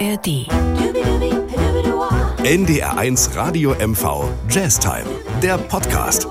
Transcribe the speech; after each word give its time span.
ARD. 0.00 0.48
NDR1 2.42 3.36
Radio 3.36 3.74
MV 3.74 4.24
Jazztime, 4.48 5.04
der 5.40 5.56
Podcast. 5.56 6.26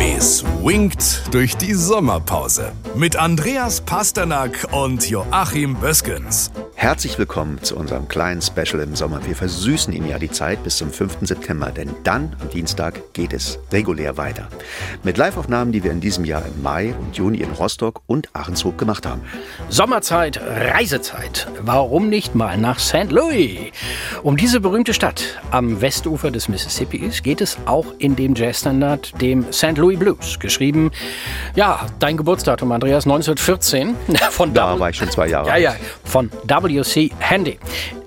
Es 0.00 0.44
winkt 0.62 1.22
durch 1.32 1.56
die 1.56 1.74
Sommerpause 1.74 2.72
mit 2.96 3.14
Andreas 3.16 3.80
Pasternak 3.82 4.66
und 4.72 5.08
Joachim 5.08 5.76
Böskens. 5.76 6.50
Herzlich 6.82 7.16
willkommen 7.16 7.62
zu 7.62 7.76
unserem 7.76 8.08
kleinen 8.08 8.42
Special 8.42 8.82
im 8.82 8.96
Sommer. 8.96 9.24
Wir 9.24 9.36
versüßen 9.36 9.92
Ihnen 9.92 10.08
ja 10.08 10.18
die 10.18 10.32
Zeit 10.32 10.64
bis 10.64 10.78
zum 10.78 10.90
5. 10.90 11.18
September, 11.20 11.70
denn 11.70 11.94
dann 12.02 12.34
am 12.40 12.50
Dienstag 12.50 13.12
geht 13.12 13.32
es 13.32 13.60
regulär 13.70 14.16
weiter. 14.16 14.48
Mit 15.04 15.16
Liveaufnahmen, 15.16 15.70
die 15.70 15.84
wir 15.84 15.92
in 15.92 16.00
diesem 16.00 16.24
Jahr 16.24 16.44
im 16.44 16.60
Mai 16.60 16.92
und 16.98 17.16
Juni 17.16 17.38
in 17.38 17.52
Rostock 17.52 18.02
und 18.08 18.34
Ahrenshoop 18.34 18.78
gemacht 18.78 19.06
haben. 19.06 19.22
Sommerzeit, 19.68 20.40
Reisezeit. 20.40 21.46
Warum 21.60 22.08
nicht 22.08 22.34
mal 22.34 22.58
nach 22.58 22.80
St. 22.80 23.12
Louis? 23.12 23.70
Um 24.24 24.36
diese 24.36 24.58
berühmte 24.58 24.92
Stadt 24.92 25.40
am 25.52 25.80
Westufer 25.82 26.32
des 26.32 26.48
Mississippi 26.48 26.98
geht 27.22 27.40
es 27.40 27.58
auch 27.64 27.86
in 27.98 28.16
dem 28.16 28.34
Jazzstandard, 28.34 29.20
dem 29.20 29.52
St. 29.52 29.78
Louis 29.78 30.00
Blues. 30.00 30.40
Geschrieben, 30.40 30.90
ja, 31.54 31.86
dein 32.00 32.16
Geburtsdatum, 32.16 32.72
Andreas, 32.72 33.04
1914. 33.04 33.94
Von 34.32 34.52
da 34.52 34.80
war 34.80 34.90
ich 34.90 34.96
schon 34.96 35.12
zwei 35.12 35.28
Jahre 35.28 35.46
Ja, 35.46 35.56
ja, 35.56 35.76
von 36.12 36.30
W.C. 36.72 37.10
Handy. 37.18 37.58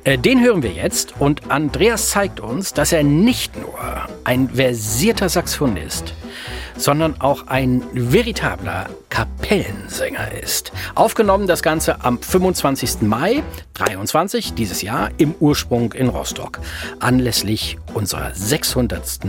Äh, 0.04 0.18
Den 0.18 0.42
hören 0.42 0.64
wir 0.64 0.72
jetzt 0.72 1.14
und 1.20 1.52
Andreas 1.52 2.10
zeigt 2.10 2.40
uns, 2.40 2.74
dass 2.74 2.92
er 2.92 3.04
nicht 3.04 3.56
nur 3.56 3.80
ein 4.24 4.50
versierter 4.50 5.30
Saxophonist, 5.30 6.14
sondern 6.78 7.20
auch 7.22 7.48
ein 7.48 7.84
veritabler 7.94 8.88
Kapellensänger 9.10 10.32
ist. 10.32 10.72
Aufgenommen 10.94 11.48
das 11.48 11.64
Ganze 11.64 12.04
am 12.04 12.22
25. 12.22 13.02
Mai 13.02 13.44
23 13.76 14.54
dieses 14.54 14.82
Jahr 14.82 15.10
im 15.18 15.34
Ursprung 15.40 15.94
in 15.94 16.10
Rostock, 16.10 16.60
anlässlich 17.00 17.78
unserer 17.94 18.34
600. 18.34 19.20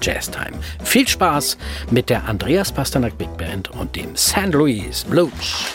Jazztime. 0.00 0.52
Viel 0.84 1.08
Spaß 1.08 1.56
mit 1.90 2.10
der 2.10 2.24
Andreas 2.24 2.72
Pasternak 2.72 3.18
Big 3.18 3.36
Band 3.36 3.70
und 3.70 3.96
dem 3.96 4.16
St. 4.16 4.52
Louis 4.52 5.04
Blues. 5.04 5.66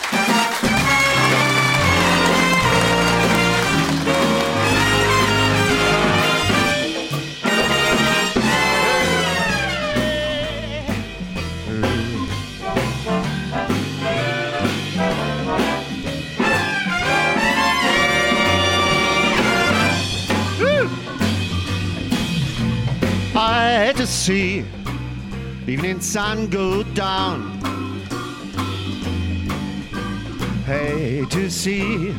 See 24.08 24.64
evening 25.66 26.00
sun 26.00 26.48
go 26.48 26.82
down. 26.82 27.58
Hey, 30.64 31.26
to 31.28 31.50
see 31.50 32.14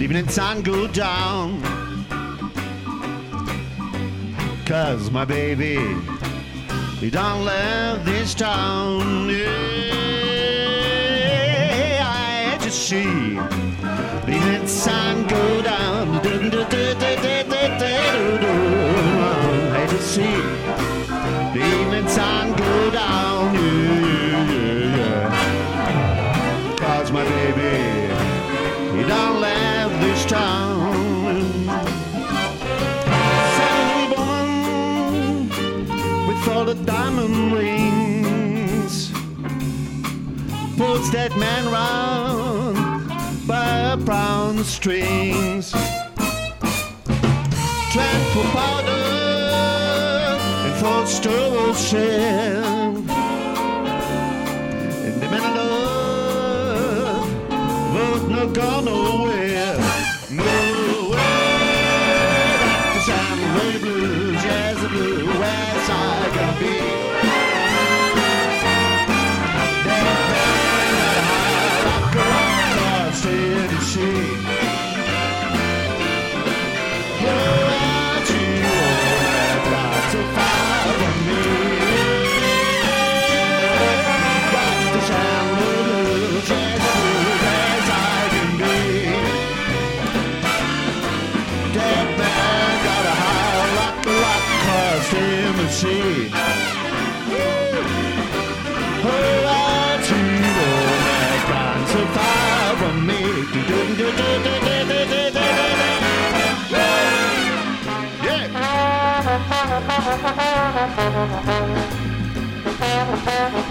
evening 0.00 0.28
sun 0.28 0.62
go 0.62 0.86
down. 0.86 1.60
Cause 4.64 5.10
my 5.10 5.26
baby, 5.26 5.76
he 7.00 7.10
don't 7.10 7.44
love 7.44 8.06
this 8.06 8.32
town. 8.32 9.28
Yeah, 9.28 9.42
I 12.02 12.56
to 12.62 12.70
see 12.70 13.38
evening 14.26 14.66
sun 14.66 15.26
go 15.26 15.60
down. 15.60 16.22
I 20.12 20.20
had 20.20 20.42
to 20.42 21.56
see 21.56 21.58
the 21.58 21.64
evening 21.80 22.04
go 22.56 22.90
down. 22.90 23.54
Yeah, 23.54 24.50
yeah, 24.52 24.96
yeah. 24.96 26.76
Cause 26.76 27.10
my 27.10 27.24
baby, 27.24 27.76
he 28.98 29.02
don't 29.08 29.40
love 29.40 29.92
this 30.02 30.26
town. 30.26 31.64
Saturday 33.56 34.08
woman 34.14 35.48
with 36.28 36.48
all 36.48 36.64
the 36.66 36.74
diamond 36.84 37.52
rings 37.54 39.12
pulls 40.76 41.10
that 41.12 41.34
man 41.38 41.64
round 41.72 42.76
by 43.46 43.96
brown 44.04 44.62
strings. 44.64 45.72
Tranquil 47.92 48.44
powder 48.52 49.11
stubble 51.06 51.74
shell. 51.74 52.92
No 60.30 61.10
the 62.94 63.00
sound 63.00 63.40
of 63.42 63.72
the 63.72 63.78
blues, 63.80 64.42
jazz 64.42 64.80
the 64.80 64.88
blues. 64.88 65.21
head 91.82 92.08
got 92.86 93.04
a 93.12 93.14
high 93.22 93.66
rock, 93.78 93.96
lock, 94.24 94.44
cause 94.66 95.08
him 95.16 95.54
and 95.64 95.72
she. 95.78 95.98
Her 99.06 99.34
eyes, 99.60 100.02
she 100.06 100.20
will 100.56 100.98
make 101.08 101.46
on 101.50 101.82
survive 101.94 102.80
on 102.88 102.96
me. 103.06 103.20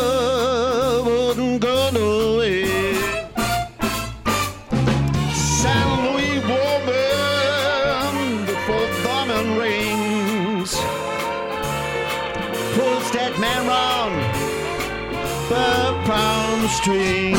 wouldn't 1.07 1.63
go 1.63 1.91
nowhere. 1.91 2.67
San 5.33 6.05
Luis 6.05 6.45
woman, 6.45 8.45
the 8.45 8.55
four 8.67 8.87
diamond 9.03 9.57
rings. 9.57 10.77
Pulls 12.75 13.11
that 13.13 13.39
man 13.41 13.67
round 13.67 14.27
the 16.67 16.69
street. 16.69 17.37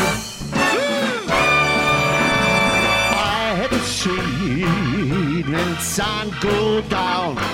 I 3.13 3.15
had 3.59 3.69
to 3.69 3.79
see 3.81 5.43
the 5.43 5.79
sun 5.79 6.33
go 6.41 6.81
down. 6.81 7.46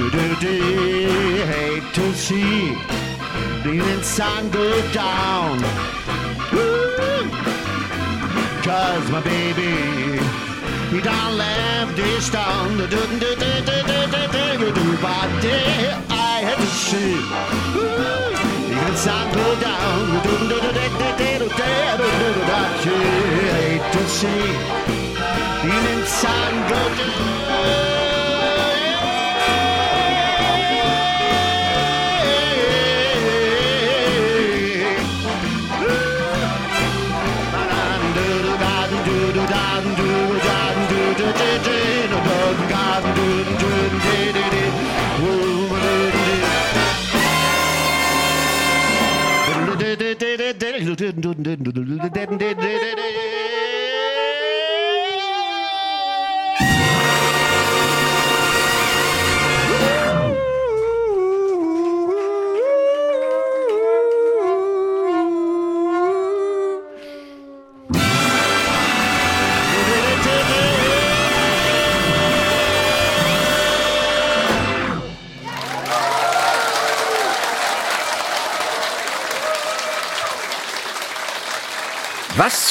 Hate 0.00 1.94
to 1.94 2.14
see 2.14 2.72
the 3.62 4.02
sun 4.02 4.50
go 4.50 4.92
down. 4.92 5.60
Cause 8.64 9.10
my 9.10 9.20
baby, 9.20 10.18
he 10.90 11.02
done 11.02 11.36
left 11.36 11.96
this 11.96 12.30
town. 12.30 12.78
Do 12.78 12.86
do 12.86 13.36
but 15.02 15.30
I 16.08 16.40
had 16.46 16.56
to 16.56 16.66
see. 16.66 17.20
The 18.72 18.96
sun 18.96 19.26
go 19.34 19.60
down. 19.60 20.22
Do 20.24 20.32
do 20.48 20.60
do 20.60 20.70
do 20.72 21.46
hate 23.52 23.86
to 23.92 24.02
see. 24.08 24.46
The 25.68 26.06
sun 26.06 26.52
go 26.70 26.80
Was 27.50 27.99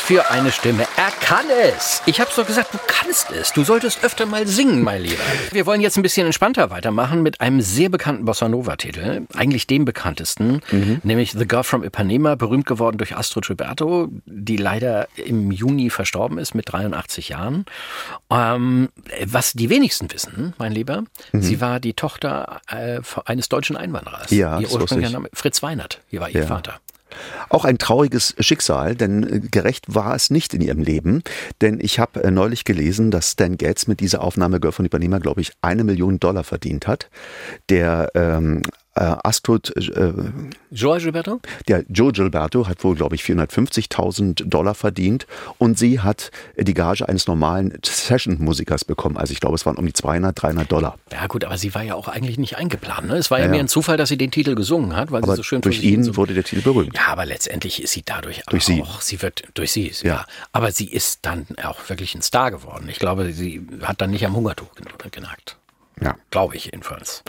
für 0.09 0.31
eine 0.31 0.51
Stimme. 0.51 0.87
Er 0.97 1.11
kann 1.21 1.45
es. 1.75 2.01
Ich 2.07 2.19
hab's 2.19 2.35
doch 2.35 2.47
gesagt, 2.47 2.73
du 2.73 2.79
kannst 2.87 3.29
es. 3.29 3.53
Du 3.53 3.63
solltest 3.63 4.03
öfter 4.03 4.25
mal 4.25 4.47
singen, 4.47 4.81
mein 4.81 5.03
Lieber. 5.03 5.21
Wir 5.51 5.67
wollen 5.67 5.81
jetzt 5.81 5.97
ein 5.97 6.01
bisschen 6.01 6.25
entspannter 6.25 6.71
weitermachen 6.71 7.21
mit 7.21 7.41
einem 7.41 7.61
sehr 7.61 7.89
bekannten 7.89 8.25
Bossa 8.25 8.49
Nova 8.49 8.75
Titel. 8.75 9.27
Eigentlich 9.35 9.67
dem 9.67 9.85
bekanntesten, 9.85 10.61
nämlich 11.03 11.33
The 11.33 11.47
Girl 11.47 11.63
from 11.63 11.83
Ipanema, 11.83 12.33
berühmt 12.33 12.65
geworden 12.65 12.97
durch 12.97 13.15
Astrid 13.15 13.45
Gilberto, 13.45 14.07
die 14.25 14.57
leider 14.57 15.07
im 15.15 15.51
Juni 15.51 15.91
verstorben 15.91 16.39
ist 16.39 16.55
mit 16.55 16.73
83 16.73 17.29
Jahren. 17.29 17.65
Ähm, 18.31 18.89
was 19.25 19.53
die 19.53 19.69
wenigsten 19.69 20.11
wissen, 20.11 20.55
mein 20.57 20.71
Lieber, 20.71 21.03
sie 21.33 21.61
war 21.61 21.79
die 21.79 21.93
Tochter 21.93 22.61
äh, 22.67 22.99
eines 23.25 23.47
deutschen 23.47 23.77
Einwanderers. 23.77 24.31
Ja, 24.31 24.59
Ihr 24.59 24.71
ursprünglicher 24.71 25.09
ich. 25.09 25.13
Name 25.13 25.29
Fritz 25.33 25.61
Weinert. 25.61 26.01
Hier 26.07 26.19
war 26.19 26.29
ihr 26.29 26.39
Ja. 26.41 26.47
Vater. 26.47 26.79
Auch 27.49 27.65
ein 27.65 27.77
trauriges 27.77 28.35
Schicksal, 28.39 28.95
denn 28.95 29.23
äh, 29.23 29.39
gerecht 29.39 29.93
war 29.93 30.15
es 30.15 30.29
nicht 30.29 30.53
in 30.53 30.61
ihrem 30.61 30.79
Leben. 30.79 31.23
Denn 31.61 31.79
ich 31.81 31.99
habe 31.99 32.23
äh, 32.23 32.31
neulich 32.31 32.63
gelesen, 32.63 33.11
dass 33.11 33.31
Stan 33.31 33.57
Getz 33.57 33.87
mit 33.87 33.99
dieser 33.99 34.21
Aufnahme 34.21 34.59
Girl 34.59 34.71
von 34.71 34.85
Ipanema, 34.85 35.19
glaube 35.19 35.41
ich, 35.41 35.53
eine 35.61 35.83
Million 35.83 36.19
Dollar 36.19 36.43
verdient 36.43 36.87
hat. 36.87 37.09
Der 37.69 38.09
ähm, 38.15 38.63
äh, 38.95 39.15
Astrid, 39.23 39.73
äh, 39.77 40.13
Joao 40.71 40.97
Gilberto? 40.97 41.39
der 41.67 41.85
Joe 41.89 42.11
Gilberto 42.11 42.67
hat 42.67 42.83
wohl, 42.83 42.95
glaube 42.95 43.15
ich, 43.15 43.23
450.000 43.23 44.45
Dollar 44.49 44.75
verdient 44.75 45.27
und 45.57 45.77
sie 45.77 45.99
hat 45.99 46.31
die 46.57 46.73
Gage 46.73 47.07
eines 47.07 47.27
normalen 47.27 47.77
Session-Musikers 47.85 48.85
bekommen. 48.85 49.17
Also 49.17 49.31
ich 49.33 49.39
glaube, 49.39 49.55
es 49.55 49.65
waren 49.65 49.77
um 49.77 49.85
die 49.85 49.93
200, 49.93 50.41
300 50.41 50.71
Dollar. 50.71 50.97
Ja 51.11 51.27
gut, 51.27 51.43
aber 51.45 51.57
sie 51.57 51.73
war 51.75 51.83
ja 51.83 51.95
auch 51.95 52.07
eigentlich 52.07 52.37
nicht 52.37 52.57
eingeplant. 52.57 53.07
Ne? 53.07 53.15
Es 53.17 53.31
war 53.31 53.39
ja, 53.39 53.45
Ja, 53.45 53.51
mehr 53.51 53.59
ein 53.61 53.67
Zufall, 53.67 53.97
dass 53.97 54.09
sie 54.09 54.17
den 54.17 54.31
Titel 54.31 54.55
gesungen 54.55 54.95
hat, 54.95 55.11
weil 55.11 55.23
Aber 55.23 55.33
sie 55.33 55.37
so 55.37 55.43
schön 55.43 55.61
durch 55.61 55.83
ihn 55.83 56.15
wurde 56.15 56.33
der 56.33 56.43
Titel 56.43 56.61
berühmt. 56.61 56.95
Ja, 56.95 57.07
aber 57.07 57.25
letztendlich 57.25 57.81
ist 57.83 57.91
sie 57.93 58.03
dadurch 58.05 58.41
Durch 58.49 58.63
auch, 58.81 59.01
sie. 59.01 59.15
sie 59.15 59.21
wird 59.21 59.43
durch 59.53 59.71
sie, 59.71 59.91
ja. 60.03 60.09
Ja. 60.09 60.25
Aber 60.51 60.71
sie 60.71 60.87
ist 60.89 61.19
dann 61.23 61.45
auch 61.63 61.77
wirklich 61.89 62.15
ein 62.15 62.21
Star 62.21 62.51
geworden. 62.51 62.87
Ich 62.89 62.99
glaube, 62.99 63.31
sie 63.33 63.65
hat 63.83 64.01
dann 64.01 64.09
nicht 64.11 64.25
am 64.25 64.35
Hungertuch 64.35 64.73
gen- 64.75 64.87
genagt. 65.11 65.57
Ja. 66.01 66.15
Glaube 66.31 66.55
ich 66.55 66.65
jedenfalls. 66.65 67.23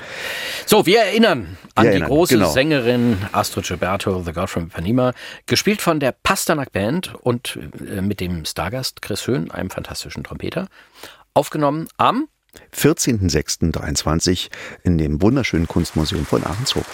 So, 0.67 0.87
wir 0.87 1.01
erinnern 1.01 1.57
an 1.75 1.85
Wir 1.85 1.91
die 1.91 1.97
erinnern, 1.97 2.09
große 2.09 2.35
genau. 2.35 2.51
Sängerin 2.51 3.19
Astrid 3.33 3.67
Gilberto, 3.67 4.23
The 4.23 4.33
Girl 4.33 4.47
from 4.47 4.65
Ipanema, 4.65 5.13
gespielt 5.47 5.83
von 5.83 6.01
der 6.01 6.13
Pasternak 6.13 6.73
Band 6.73 7.15
und 7.21 7.59
äh, 7.87 8.01
mit 8.01 8.21
dem 8.21 8.45
Stargast 8.45 9.03
Chris 9.03 9.27
Höhn, 9.27 9.51
einem 9.51 9.71
fantastischen 9.71 10.25
Trompeter. 10.25 10.69
Aufgenommen 11.35 11.89
am 11.97 12.29
14.06.23 12.75 14.51
in 14.83 14.99
dem 14.99 15.23
wunderschönen 15.23 15.69
Kunstmuseum 15.69 16.27
von 16.27 16.45
Ahrenshoop. 16.45 16.87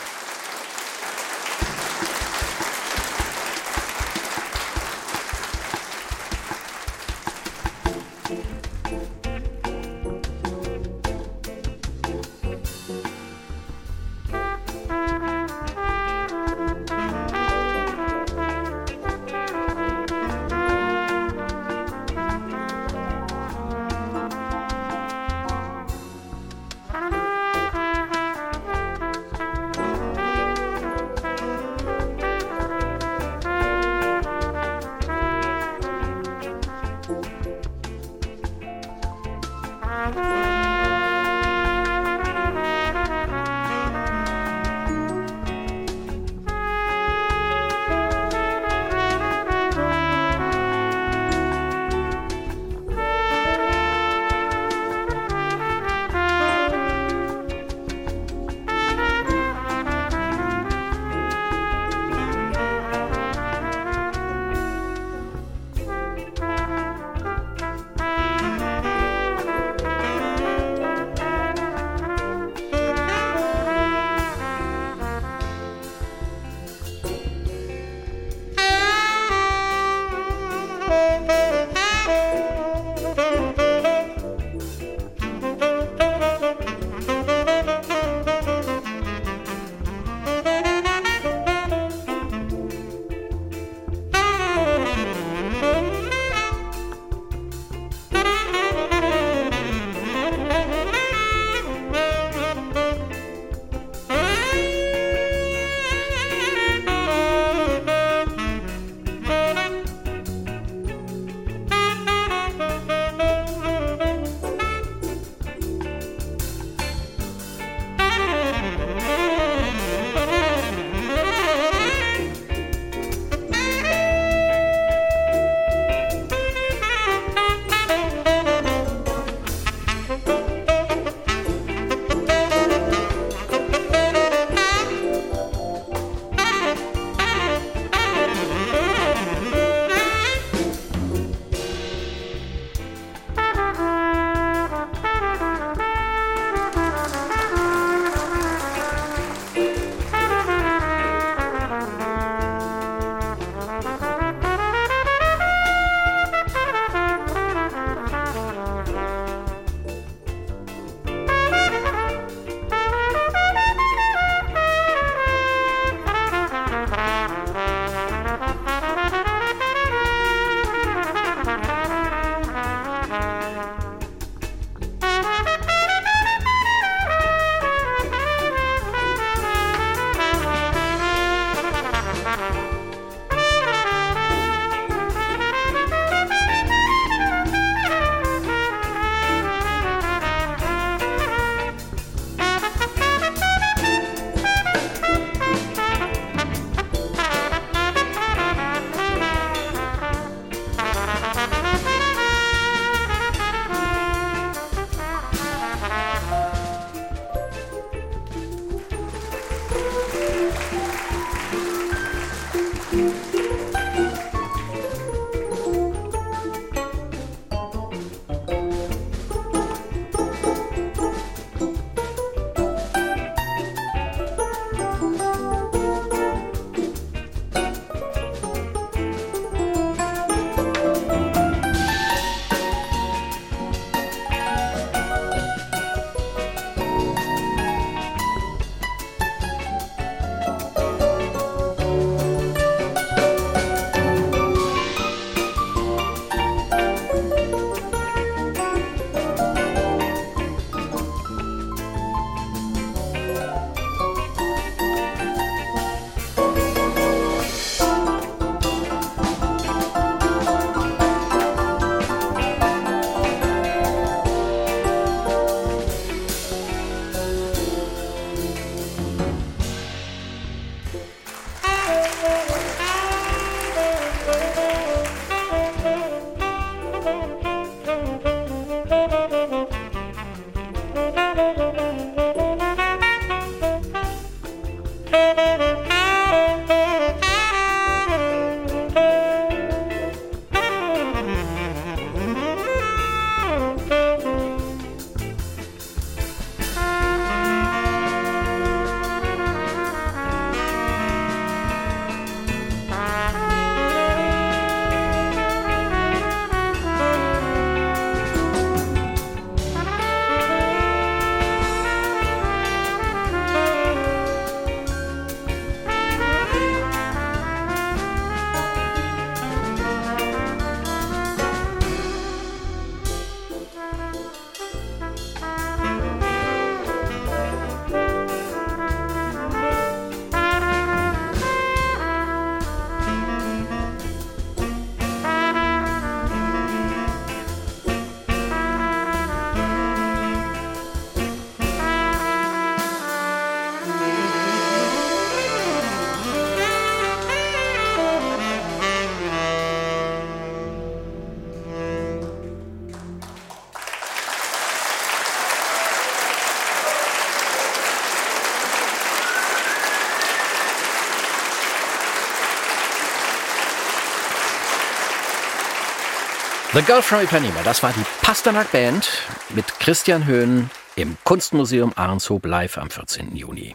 The 366.77 366.83
Girl 366.83 367.01
from 367.01 367.23
Ipanema, 367.23 367.63
das 367.65 367.83
war 367.83 367.91
die 367.95 368.05
Pasternak 368.21 368.71
Band 368.71 369.09
mit 369.55 369.65
Christian 369.81 370.27
Höhn 370.27 370.69
im 370.95 371.17
Kunstmuseum 371.25 371.95
Ahrenshoop 371.97 372.45
live 372.45 372.77
am 372.77 372.91
14. 372.91 373.35
Juni. 373.35 373.75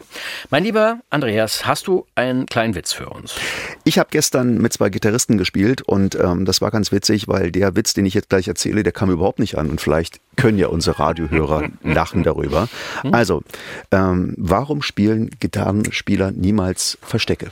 Mein 0.50 0.62
lieber 0.62 1.00
Andreas, 1.10 1.66
hast 1.66 1.88
du 1.88 2.06
einen 2.14 2.46
kleinen 2.46 2.76
Witz 2.76 2.92
für 2.92 3.08
uns? 3.08 3.34
Ich 3.82 3.98
habe 3.98 4.10
gestern 4.12 4.58
mit 4.58 4.72
zwei 4.72 4.88
Gitarristen 4.88 5.36
gespielt 5.36 5.82
und 5.82 6.14
ähm, 6.14 6.44
das 6.44 6.60
war 6.60 6.70
ganz 6.70 6.92
witzig, 6.92 7.26
weil 7.26 7.50
der 7.50 7.74
Witz, 7.74 7.92
den 7.92 8.06
ich 8.06 8.14
jetzt 8.14 8.28
gleich 8.28 8.46
erzähle, 8.46 8.84
der 8.84 8.92
kam 8.92 9.10
überhaupt 9.10 9.40
nicht 9.40 9.58
an 9.58 9.68
und 9.68 9.80
vielleicht 9.80 10.20
können 10.36 10.58
ja 10.58 10.68
unsere 10.68 11.00
Radiohörer 11.00 11.70
lachen 11.82 12.22
darüber. 12.22 12.68
Also, 13.10 13.42
ähm, 13.90 14.34
warum 14.38 14.80
spielen 14.80 15.28
Gitarrenspieler 15.40 16.30
niemals 16.30 16.98
Verstecke? 17.02 17.50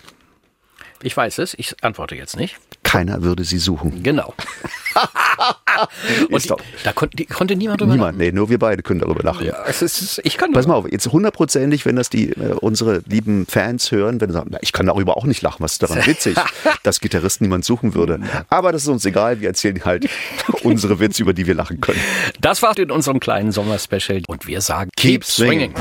Ich 1.03 1.17
weiß 1.17 1.39
es, 1.39 1.55
ich 1.55 1.75
antworte 1.83 2.15
jetzt 2.15 2.37
nicht. 2.37 2.57
Keiner 2.83 3.23
würde 3.23 3.45
sie 3.45 3.59
suchen. 3.59 4.03
Genau. 4.03 4.35
Und 6.31 6.45
die, 6.45 6.53
da 6.85 6.93
konnte, 6.93 7.17
die, 7.17 7.27
konnte 7.27 7.57
niemand 7.57 7.81
drüber 7.81 7.93
Niemand, 7.93 8.19
nee, 8.19 8.33
nur 8.33 8.51
wir 8.51 8.59
beide 8.59 8.83
können 8.83 9.01
darüber 9.01 9.23
lachen. 9.23 9.47
Ja, 9.47 9.65
es 9.67 9.81
ist, 9.83 10.21
ich 10.25 10.37
kann 10.37 10.53
Pass 10.53 10.67
mal 10.67 10.75
auf, 10.75 10.91
jetzt 10.91 11.07
hundertprozentig, 11.07 11.87
wenn 11.87 11.97
das 11.97 12.11
die 12.11 12.31
äh, 12.31 12.55
unsere 12.61 13.03
lieben 13.07 13.47
Fans 13.47 13.91
hören, 13.93 14.21
wenn 14.21 14.31
sie 14.31 14.35
sagen, 14.35 14.51
na, 14.53 14.59
ich 14.61 14.73
kann 14.73 14.87
darüber 14.87 15.17
auch 15.17 15.25
nicht 15.25 15.41
lachen, 15.43 15.63
was 15.63 15.73
ist 15.73 15.83
daran 15.83 16.05
witzig, 16.07 16.37
dass 16.83 17.01
Gitarristen 17.01 17.45
niemand 17.45 17.65
suchen 17.65 17.95
würde. 17.95 18.21
Aber 18.49 18.73
das 18.73 18.83
ist 18.83 18.89
uns 18.89 19.05
egal, 19.05 19.41
wir 19.41 19.49
erzählen 19.49 19.83
halt 19.85 20.09
unsere 20.63 21.01
Witze, 21.01 21.23
über 21.23 21.33
die 21.33 21.47
wir 21.47 21.55
lachen 21.55 21.81
können. 21.81 22.01
Das 22.41 22.63
war 22.63 22.77
in 22.77 22.91
unserem 22.91 23.21
kleinen 23.21 23.53
Sommerspecial 23.53 24.23
und 24.27 24.47
wir 24.47 24.61
sagen 24.61 24.91
Keep, 24.97 25.25
swinging. 25.25 25.73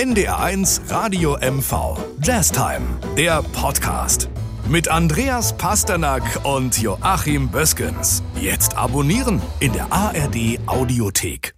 NDR1 0.00 0.90
Radio 0.90 1.36
MV 1.42 1.98
Jazztime, 2.22 2.86
der 3.18 3.42
Podcast. 3.52 4.30
Mit 4.66 4.88
Andreas 4.88 5.54
Pasternak 5.54 6.22
und 6.42 6.80
Joachim 6.80 7.50
Böskens. 7.50 8.22
Jetzt 8.40 8.78
abonnieren 8.78 9.42
in 9.60 9.74
der 9.74 9.92
ARD 9.92 10.58
Audiothek. 10.64 11.54